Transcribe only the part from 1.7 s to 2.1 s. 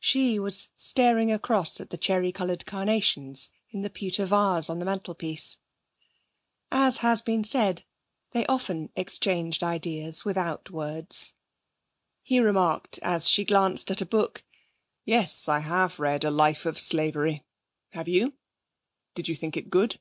at the